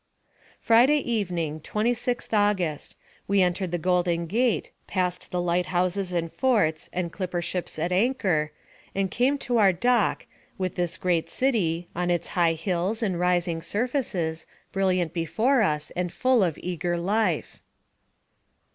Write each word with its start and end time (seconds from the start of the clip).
Friday 0.59 0.97
evening, 0.97 1.59
26th 1.59 2.33
August, 2.33 2.95
we 3.27 3.43
entered 3.43 3.69
the 3.69 3.77
Golden 3.77 4.25
Gate, 4.25 4.71
passed 4.87 5.29
the 5.29 5.39
light 5.39 5.67
houses 5.67 6.11
and 6.11 6.31
forts, 6.31 6.89
and 6.91 7.11
clipper 7.11 7.39
ships 7.39 7.77
at 7.77 7.91
anchor, 7.91 8.51
and 8.95 9.11
came 9.11 9.37
to 9.37 9.59
our 9.59 9.71
dock, 9.71 10.25
with 10.57 10.73
this 10.73 10.97
great 10.97 11.29
city, 11.29 11.87
on 11.95 12.09
its 12.09 12.29
high 12.29 12.53
hills 12.53 13.03
and 13.03 13.19
rising 13.19 13.61
surfaces, 13.61 14.47
brilliant 14.71 15.13
before 15.13 15.61
us, 15.61 15.91
and 15.91 16.11
full 16.11 16.41
of 16.43 16.57
eager 16.63 16.97
life. 16.97 17.61